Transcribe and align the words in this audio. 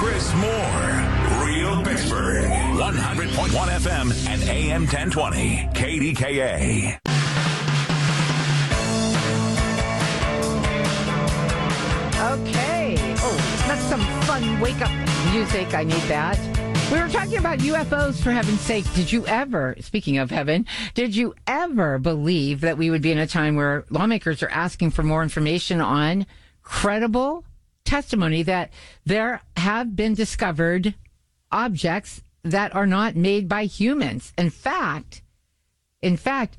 Chris 0.00 0.32
Moore, 0.32 1.44
Real 1.44 1.84
Pittsburgh, 1.84 2.46
100.1 2.46 3.50
FM 3.50 4.28
and 4.30 4.42
AM 4.44 4.86
1020, 4.86 5.68
KDKA. 5.74 6.98
Okay. 12.32 12.96
Oh, 13.18 13.64
that's 13.68 13.82
some 13.82 14.00
fun 14.22 14.58
wake 14.58 14.80
up 14.80 14.90
music. 15.34 15.74
I 15.74 15.84
need 15.84 16.00
that. 16.04 16.38
We 16.90 16.98
were 16.98 17.10
talking 17.10 17.36
about 17.36 17.58
UFOs 17.58 18.22
for 18.22 18.30
heaven's 18.30 18.60
sake. 18.60 18.90
Did 18.94 19.12
you 19.12 19.26
ever, 19.26 19.76
speaking 19.80 20.16
of 20.16 20.30
heaven, 20.30 20.64
did 20.94 21.14
you 21.14 21.34
ever 21.46 21.98
believe 21.98 22.62
that 22.62 22.78
we 22.78 22.88
would 22.88 23.02
be 23.02 23.12
in 23.12 23.18
a 23.18 23.26
time 23.26 23.54
where 23.54 23.84
lawmakers 23.90 24.42
are 24.42 24.48
asking 24.48 24.92
for 24.92 25.02
more 25.02 25.22
information 25.22 25.82
on 25.82 26.24
credible 26.62 27.44
testimony 27.84 28.42
that 28.42 28.70
there 29.04 29.42
have 29.56 29.96
been 29.96 30.14
discovered 30.14 30.94
objects 31.50 32.22
that 32.42 32.74
are 32.74 32.86
not 32.86 33.16
made 33.16 33.48
by 33.48 33.64
humans? 33.64 34.32
In 34.38 34.50
fact, 34.50 35.22
in 36.02 36.16
fact, 36.16 36.56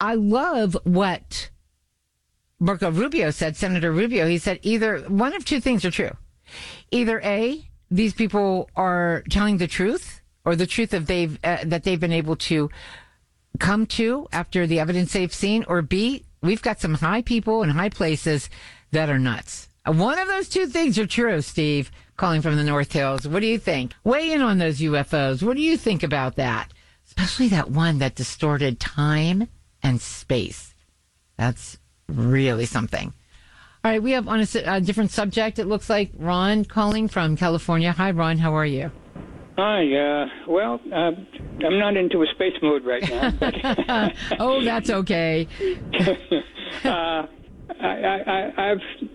I 0.00 0.14
love 0.14 0.76
what 0.84 1.50
Marco 2.58 2.90
Rubio 2.90 3.30
said, 3.30 3.56
Senator 3.56 3.92
Rubio, 3.92 4.26
he 4.26 4.38
said 4.38 4.58
either 4.62 5.00
one 5.02 5.34
of 5.34 5.44
two 5.44 5.60
things 5.60 5.84
are 5.84 5.90
true. 5.90 6.16
Either 6.90 7.20
A, 7.20 7.68
these 7.90 8.14
people 8.14 8.70
are 8.76 9.22
telling 9.30 9.58
the 9.58 9.66
truth 9.66 10.20
or 10.44 10.56
the 10.56 10.66
truth 10.66 10.94
of 10.94 11.06
they've, 11.06 11.38
uh, 11.44 11.58
that 11.64 11.84
they've 11.84 12.00
been 12.00 12.12
able 12.12 12.36
to 12.36 12.70
come 13.58 13.86
to 13.86 14.26
after 14.32 14.66
the 14.66 14.80
evidence 14.80 15.12
they've 15.12 15.32
seen, 15.32 15.64
or 15.68 15.82
B, 15.82 16.24
we've 16.40 16.62
got 16.62 16.80
some 16.80 16.94
high 16.94 17.22
people 17.22 17.62
in 17.62 17.70
high 17.70 17.88
places 17.88 18.48
that 18.90 19.08
are 19.08 19.18
nuts. 19.18 19.68
One 19.86 20.18
of 20.18 20.28
those 20.28 20.48
two 20.48 20.66
things 20.66 20.96
are 20.98 21.06
true, 21.06 21.40
Steve, 21.40 21.90
calling 22.16 22.40
from 22.40 22.56
the 22.56 22.62
North 22.62 22.92
Hills. 22.92 23.26
What 23.26 23.40
do 23.40 23.46
you 23.46 23.58
think? 23.58 23.94
Weigh 24.04 24.30
in 24.30 24.40
on 24.40 24.58
those 24.58 24.78
UFOs. 24.78 25.42
What 25.42 25.56
do 25.56 25.62
you 25.62 25.76
think 25.76 26.04
about 26.04 26.36
that? 26.36 26.72
Especially 27.06 27.48
that 27.48 27.70
one 27.70 27.98
that 27.98 28.14
distorted 28.14 28.78
time 28.78 29.48
and 29.82 30.00
space. 30.00 30.72
That's 31.36 31.78
really 32.08 32.64
something. 32.64 33.12
All 33.84 33.90
right, 33.90 34.00
we 34.00 34.12
have 34.12 34.28
on 34.28 34.38
a 34.38 34.80
different 34.80 35.10
subject. 35.10 35.58
It 35.58 35.66
looks 35.66 35.90
like 35.90 36.12
Ron 36.16 36.64
calling 36.64 37.08
from 37.08 37.36
California. 37.36 37.90
Hi, 37.90 38.12
Ron. 38.12 38.38
How 38.38 38.54
are 38.54 38.66
you? 38.66 38.92
Hi. 39.58 39.92
Uh, 39.92 40.26
well, 40.46 40.80
uh, 40.92 41.10
I'm 41.66 41.78
not 41.80 41.96
into 41.96 42.22
a 42.22 42.26
space 42.34 42.54
mode 42.62 42.84
right 42.84 43.02
now. 43.10 43.32
But, 43.32 43.54
Oh, 44.40 44.62
that's 44.62 44.90
okay. 44.90 45.48
uh, 46.84 46.88
I, 46.88 47.26
I, 47.80 48.22
I, 48.26 48.70
I've 48.70 49.08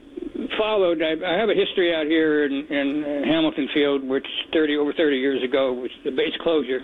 followed. 0.58 1.02
I, 1.02 1.14
I 1.26 1.40
have 1.40 1.50
a 1.50 1.56
history 1.56 1.94
out 1.94 2.06
here 2.06 2.46
in, 2.46 2.66
in 2.68 3.04
uh, 3.04 3.26
Hamilton 3.26 3.70
Field, 3.74 4.04
which 4.04 4.28
30 4.54 4.78
over 4.78 4.94
30 4.94 5.18
years 5.18 5.44
ago 5.44 5.74
was 5.74 5.92
the 6.04 6.12
base 6.12 6.36
closure. 6.42 6.82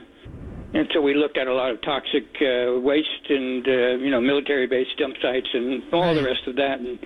And 0.73 0.89
so 0.93 1.01
we 1.01 1.13
looked 1.13 1.37
at 1.37 1.47
a 1.47 1.53
lot 1.53 1.69
of 1.69 1.81
toxic 1.83 2.25
uh, 2.41 2.79
waste 2.79 3.29
and 3.29 3.67
uh, 3.67 3.71
you 4.01 4.09
know 4.09 4.19
military-based 4.19 4.97
dump 4.97 5.15
sites 5.21 5.47
and 5.53 5.83
all 5.93 6.15
the 6.15 6.23
rest 6.23 6.47
of 6.47 6.55
that. 6.55 6.79
And 6.79 6.97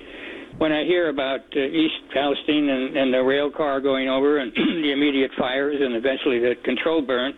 when 0.57 0.71
I 0.71 0.85
hear 0.85 1.09
about 1.09 1.41
uh, 1.55 1.59
East 1.59 1.99
Palestine 2.13 2.69
and, 2.69 2.95
and 2.95 3.13
the 3.13 3.21
rail 3.21 3.51
car 3.51 3.81
going 3.81 4.07
over 4.07 4.37
and 4.37 4.53
the 4.55 4.91
immediate 4.93 5.31
fires 5.37 5.77
and 5.81 5.95
eventually 5.95 6.39
the 6.39 6.55
control 6.63 7.01
burn, 7.01 7.33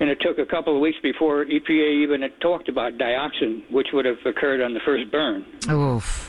and 0.00 0.10
it 0.10 0.18
took 0.20 0.38
a 0.38 0.46
couple 0.46 0.74
of 0.74 0.80
weeks 0.80 0.98
before 1.00 1.44
EPA 1.44 2.02
even 2.02 2.22
had 2.22 2.32
talked 2.40 2.68
about 2.68 2.94
dioxin, 2.98 3.62
which 3.70 3.88
would 3.92 4.04
have 4.04 4.18
occurred 4.26 4.60
on 4.60 4.74
the 4.74 4.80
first 4.84 5.10
burn 5.12 5.46
Oof. 5.70 6.21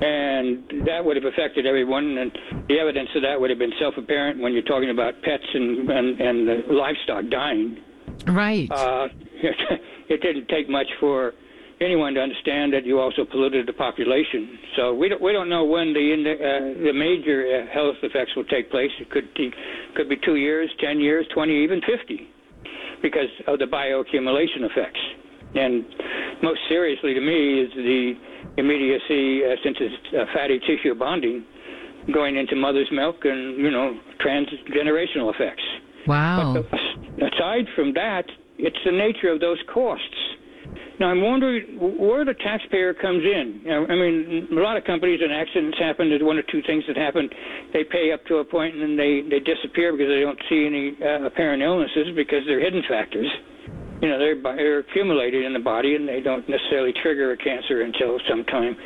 And 0.00 0.86
that 0.86 1.04
would 1.04 1.16
have 1.16 1.24
affected 1.24 1.66
everyone. 1.66 2.18
And 2.18 2.32
the 2.68 2.78
evidence 2.78 3.08
of 3.16 3.22
that 3.22 3.40
would 3.40 3.50
have 3.50 3.58
been 3.58 3.72
self-apparent 3.80 4.40
when 4.40 4.52
you're 4.52 4.62
talking 4.62 4.90
about 4.90 5.14
pets 5.22 5.46
and 5.54 5.90
and, 5.90 6.20
and 6.20 6.48
the 6.48 6.72
livestock 6.72 7.28
dying. 7.30 7.78
Right. 8.26 8.70
Uh, 8.70 9.08
it 10.08 10.20
didn't 10.22 10.48
take 10.48 10.68
much 10.68 10.86
for 11.00 11.34
anyone 11.80 12.14
to 12.14 12.20
understand 12.20 12.72
that 12.72 12.84
you 12.84 12.98
also 12.98 13.24
polluted 13.24 13.66
the 13.66 13.72
population. 13.72 14.58
So 14.76 14.94
we 14.94 15.08
don't 15.08 15.22
we 15.22 15.32
don't 15.32 15.48
know 15.48 15.64
when 15.64 15.92
the 15.92 16.06
uh, 16.12 16.84
the 16.84 16.92
major 16.92 17.46
uh, 17.46 17.72
health 17.72 17.96
effects 18.02 18.34
will 18.36 18.44
take 18.44 18.70
place. 18.70 18.90
It 19.00 19.10
could 19.10 19.32
be, 19.34 19.50
could 19.94 20.08
be 20.08 20.16
two 20.24 20.36
years, 20.36 20.70
ten 20.80 21.00
years, 21.00 21.26
twenty, 21.34 21.62
even 21.62 21.80
fifty, 21.82 22.28
because 23.02 23.30
of 23.46 23.58
the 23.58 23.66
bioaccumulation 23.66 24.62
effects. 24.62 25.00
And 25.54 25.84
most 26.42 26.60
seriously 26.68 27.14
to 27.14 27.20
me 27.20 27.60
is 27.60 27.70
the 27.74 28.14
immediacy, 28.56 29.44
uh, 29.44 29.56
since 29.62 29.76
it's 29.80 30.14
uh, 30.14 30.24
fatty 30.34 30.58
tissue 30.60 30.94
bonding, 30.94 31.44
going 32.12 32.36
into 32.36 32.56
mother's 32.56 32.88
milk, 32.92 33.24
and 33.24 33.58
you 33.58 33.70
know 33.70 33.98
transgenerational 34.20 35.34
effects. 35.34 35.62
wow. 36.06 36.54
But 36.54 37.24
aside 37.34 37.66
from 37.74 37.94
that, 37.94 38.24
it's 38.58 38.78
the 38.84 38.92
nature 38.92 39.32
of 39.32 39.40
those 39.40 39.58
costs. 39.72 40.38
Now 41.00 41.10
I'm 41.10 41.22
wondering 41.22 41.78
where 41.78 42.24
the 42.24 42.34
taxpayer 42.34 42.92
comes 42.92 43.22
in. 43.22 43.62
I 43.70 43.94
mean, 43.94 44.48
a 44.50 44.60
lot 44.60 44.76
of 44.76 44.82
companies 44.84 45.20
and 45.22 45.32
accidents 45.32 45.78
happen. 45.78 46.10
There's 46.10 46.22
one 46.22 46.36
or 46.36 46.42
two 46.42 46.60
things 46.66 46.82
that 46.88 46.96
happen. 46.96 47.30
They 47.72 47.84
pay 47.84 48.10
up 48.12 48.26
to 48.26 48.36
a 48.38 48.44
point 48.44 48.74
and 48.74 48.82
then 48.82 48.96
they 48.96 49.22
they 49.22 49.38
disappear 49.38 49.92
because 49.92 50.10
they 50.10 50.20
don't 50.20 50.40
see 50.50 50.66
any 50.66 50.98
uh, 50.98 51.26
apparent 51.26 51.62
illnesses 51.62 52.10
because 52.16 52.42
they're 52.46 52.60
hidden 52.60 52.82
factors. 52.88 53.30
You 54.00 54.08
know, 54.08 54.18
they're, 54.18 54.40
they're 54.56 54.78
accumulated 54.80 55.44
in 55.44 55.52
the 55.52 55.58
body 55.58 55.96
and 55.96 56.08
they 56.08 56.20
don't 56.20 56.48
necessarily 56.48 56.92
trigger 57.02 57.32
a 57.32 57.36
cancer 57.36 57.82
until 57.82 58.18
some 58.28 58.44
time 58.44 58.76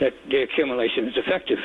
that 0.00 0.12
the 0.30 0.42
accumulation 0.42 1.08
is 1.08 1.14
effective. 1.16 1.58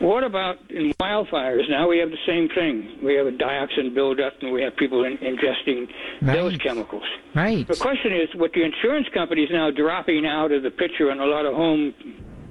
What 0.00 0.24
about 0.24 0.56
in 0.70 0.92
wildfires? 1.00 1.70
Now 1.70 1.88
we 1.88 1.98
have 1.98 2.10
the 2.10 2.18
same 2.26 2.48
thing. 2.48 2.98
We 3.04 3.14
have 3.14 3.26
a 3.26 3.30
dioxin 3.30 3.94
buildup, 3.94 4.34
and 4.42 4.52
we 4.52 4.60
have 4.62 4.74
people 4.76 5.04
in, 5.04 5.16
ingesting 5.18 5.86
those 6.20 6.56
chemicals. 6.56 7.04
Right. 7.34 7.66
The 7.66 7.76
question 7.76 8.12
is, 8.12 8.28
what 8.34 8.52
the 8.52 8.64
insurance 8.64 9.06
companies 9.14 9.48
now 9.52 9.70
dropping 9.70 10.26
out 10.26 10.50
of 10.50 10.64
the 10.64 10.70
picture 10.70 11.10
on 11.10 11.20
a 11.20 11.24
lot 11.26 11.46
of 11.46 11.54
home 11.54 11.94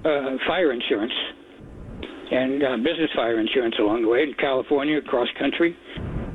uh, 0.05 0.38
fire 0.47 0.72
insurance 0.72 1.13
and 2.31 2.63
uh, 2.63 2.78
business 2.78 3.11
fire 3.13 3.39
insurance 3.39 3.75
along 3.79 4.03
the 4.03 4.07
way 4.07 4.23
in 4.23 4.33
California, 4.35 4.97
across 4.97 5.28
country, 5.38 5.75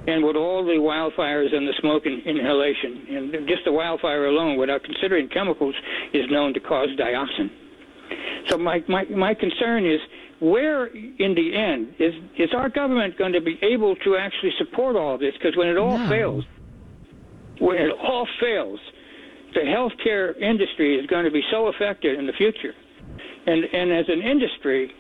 and 0.06 0.24
with 0.24 0.36
all 0.36 0.64
the 0.64 0.72
wildfires 0.72 1.54
and 1.54 1.66
the 1.66 1.74
smoke 1.80 2.06
and 2.06 2.22
inhalation, 2.26 3.06
and 3.10 3.48
just 3.48 3.64
the 3.64 3.72
wildfire 3.72 4.26
alone, 4.26 4.56
without 4.56 4.82
considering 4.84 5.28
chemicals, 5.28 5.74
is 6.12 6.24
known 6.30 6.54
to 6.54 6.60
cause 6.60 6.88
dioxin. 6.98 7.50
So 8.48 8.56
my, 8.58 8.84
my, 8.88 9.04
my 9.04 9.34
concern 9.34 9.84
is 9.84 10.00
where 10.38 10.86
in 10.86 11.34
the 11.34 11.56
end 11.56 11.94
is, 11.98 12.14
is 12.38 12.50
our 12.54 12.68
government 12.68 13.18
going 13.18 13.32
to 13.32 13.40
be 13.40 13.58
able 13.62 13.96
to 13.96 14.16
actually 14.16 14.52
support 14.58 14.94
all 14.94 15.14
of 15.14 15.20
this? 15.20 15.32
Because 15.34 15.56
when 15.56 15.68
it 15.68 15.76
all 15.76 15.98
No. 15.98 16.08
fails, 16.08 16.44
when 17.58 17.78
it 17.78 17.90
all 17.90 18.28
fails, 18.38 18.78
the 19.54 19.60
healthcare 19.60 20.36
industry 20.40 20.96
is 20.98 21.06
going 21.06 21.24
to 21.24 21.30
be 21.30 21.42
so 21.50 21.68
affected 21.68 22.18
in 22.18 22.26
the 22.26 22.32
future. 22.34 22.74
And, 23.46 23.64
and 23.64 23.92
as 23.92 24.04
an 24.08 24.20
industry, 24.22 24.92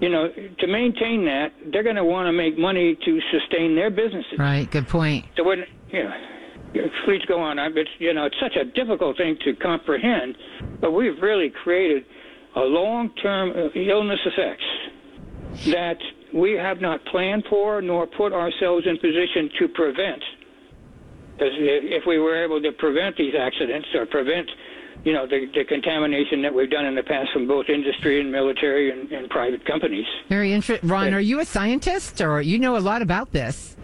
you 0.00 0.08
know, 0.08 0.28
to 0.28 0.66
maintain 0.66 1.24
that, 1.26 1.52
they're 1.72 1.82
going 1.82 1.96
to 1.96 2.04
want 2.04 2.26
to 2.26 2.32
make 2.32 2.58
money 2.58 2.96
to 3.04 3.20
sustain 3.30 3.74
their 3.74 3.90
businesses. 3.90 4.38
Right. 4.38 4.70
Good 4.70 4.88
point. 4.88 5.26
So 5.36 5.44
when 5.44 5.64
you 5.92 6.04
know, 6.04 6.12
please 7.04 7.22
go 7.26 7.40
on. 7.40 7.58
It's 7.58 7.90
you 7.98 8.14
know, 8.14 8.26
it's 8.26 8.36
such 8.40 8.56
a 8.56 8.64
difficult 8.64 9.16
thing 9.16 9.36
to 9.44 9.54
comprehend, 9.56 10.36
but 10.80 10.92
we've 10.92 11.20
really 11.20 11.50
created 11.50 12.04
a 12.56 12.60
long-term 12.60 13.50
uh, 13.50 13.78
illness 13.78 14.20
effects 14.24 14.64
that 15.66 15.98
we 16.34 16.52
have 16.52 16.80
not 16.80 17.04
planned 17.06 17.44
for 17.48 17.82
nor 17.82 18.06
put 18.06 18.32
ourselves 18.32 18.86
in 18.86 18.96
position 18.98 19.50
to 19.58 19.68
prevent. 19.68 20.22
Because 21.32 21.54
if 21.56 22.04
we 22.06 22.18
were 22.18 22.42
able 22.42 22.60
to 22.60 22.72
prevent 22.72 23.16
these 23.16 23.34
accidents 23.38 23.88
or 23.94 24.06
prevent, 24.06 24.48
you 25.04 25.12
know, 25.12 25.26
the, 25.26 25.46
the 25.54 25.64
contamination 25.64 26.42
that 26.42 26.54
we've 26.54 26.70
done 26.70 26.84
in 26.84 26.94
the 26.94 27.02
past 27.02 27.32
from 27.32 27.46
both 27.46 27.66
industry 27.68 28.20
and 28.20 28.30
military 28.30 28.90
and, 28.90 29.10
and 29.10 29.30
private 29.30 29.64
companies, 29.64 30.06
Very 30.28 30.52
interesting. 30.52 30.88
Ron, 30.88 31.14
are 31.14 31.20
you 31.20 31.40
a 31.40 31.44
scientist 31.44 32.20
or 32.20 32.42
you 32.42 32.58
know 32.58 32.76
a 32.76 32.80
lot 32.80 33.02
about 33.02 33.32
this? 33.32 33.76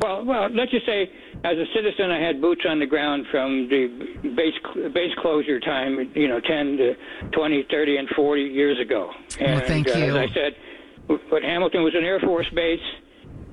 Well, 0.00 0.24
well, 0.24 0.48
let's 0.50 0.70
just 0.70 0.86
say, 0.86 1.10
as 1.44 1.56
a 1.56 1.64
citizen, 1.74 2.10
I 2.10 2.20
had 2.20 2.40
boots 2.40 2.62
on 2.68 2.78
the 2.78 2.86
ground 2.86 3.26
from 3.30 3.68
the 3.68 3.86
base 4.34 4.54
base 4.92 5.12
closure 5.18 5.60
time, 5.60 6.10
you 6.14 6.28
know, 6.28 6.40
10 6.40 6.76
to 6.76 6.94
20, 7.32 7.66
30, 7.70 7.96
and 7.96 8.08
40 8.10 8.42
years 8.42 8.78
ago. 8.80 9.10
And 9.40 9.62
thank 9.64 9.88
uh, 9.88 9.98
you. 9.98 10.04
as 10.04 10.30
I 10.30 10.34
said, 10.34 10.56
but 11.30 11.42
Hamilton 11.42 11.82
was 11.82 11.94
an 11.94 12.04
Air 12.04 12.20
Force 12.20 12.48
base, 12.54 12.80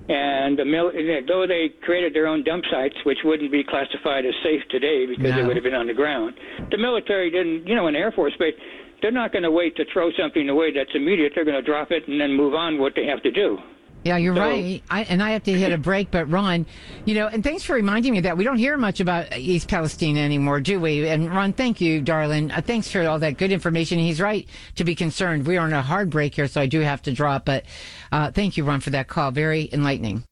and 0.09 0.59
the 0.59 0.65
mil- 0.65 0.91
though 1.27 1.47
they 1.47 1.69
created 1.81 2.13
their 2.13 2.27
own 2.27 2.43
dump 2.43 2.65
sites, 2.69 2.95
which 3.05 3.19
wouldn't 3.23 3.51
be 3.51 3.63
classified 3.63 4.25
as 4.25 4.33
safe 4.43 4.61
today 4.69 5.05
because 5.05 5.33
they 5.35 5.43
would 5.43 5.55
have 5.55 5.63
been 5.63 5.73
on 5.73 5.87
the 5.87 5.93
ground, 5.93 6.35
the 6.71 6.77
military 6.77 7.31
didn't, 7.31 7.67
you 7.67 7.75
know, 7.75 7.87
an 7.87 7.95
Air 7.95 8.11
Force 8.11 8.33
base. 8.37 8.53
They're 9.01 9.11
not 9.11 9.31
going 9.31 9.43
to 9.43 9.51
wait 9.51 9.75
to 9.77 9.85
throw 9.91 10.11
something 10.17 10.47
away 10.49 10.71
that's 10.73 10.91
immediate. 10.95 11.33
They're 11.35 11.43
going 11.45 11.59
to 11.59 11.65
drop 11.65 11.91
it 11.91 12.07
and 12.07 12.19
then 12.19 12.31
move 12.31 12.53
on 12.53 12.79
what 12.79 12.93
they 12.95 13.05
have 13.05 13.21
to 13.23 13.31
do. 13.31 13.57
Yeah, 14.03 14.17
you're 14.17 14.35
So- 14.35 14.41
right. 14.41 14.83
I, 14.89 15.03
and 15.03 15.23
I 15.23 15.31
have 15.31 15.43
to 15.43 15.53
hit 15.53 15.71
a 15.71 15.77
break, 15.89 16.11
but 16.11 16.29
Ron, 16.29 16.65
you 17.05 17.15
know, 17.15 17.27
and 17.27 17.43
thanks 17.43 17.63
for 17.63 17.73
reminding 17.73 18.11
me 18.11 18.17
of 18.17 18.23
that 18.25 18.35
we 18.37 18.43
don't 18.43 18.57
hear 18.57 18.75
much 18.77 18.99
about 18.99 19.37
East 19.37 19.67
Palestine 19.69 20.17
anymore, 20.17 20.59
do 20.59 20.79
we? 20.79 21.07
And 21.07 21.29
Ron, 21.33 21.53
thank 21.53 21.79
you, 21.79 22.01
darling. 22.01 22.51
Uh, 22.51 22.61
thanks 22.61 22.91
for 22.91 23.05
all 23.07 23.19
that 23.19 23.37
good 23.37 23.51
information. 23.51 23.99
He's 23.99 24.19
right 24.19 24.47
to 24.75 24.83
be 24.83 24.95
concerned. 24.95 25.47
We 25.47 25.57
are 25.57 25.65
on 25.65 25.73
a 25.73 25.81
hard 25.81 26.09
break 26.09 26.35
here, 26.35 26.47
so 26.47 26.59
I 26.59 26.65
do 26.65 26.81
have 26.81 27.01
to 27.03 27.13
drop. 27.13 27.45
But 27.45 27.63
uh, 28.11 28.31
thank 28.31 28.57
you, 28.57 28.65
Ron, 28.65 28.81
for 28.81 28.89
that 28.89 29.07
call. 29.07 29.31
Very 29.31 29.69
enlightening. 29.71 30.23